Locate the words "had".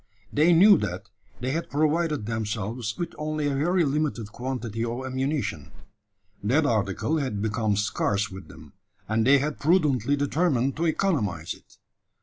1.51-1.69, 7.17-7.39, 9.37-9.59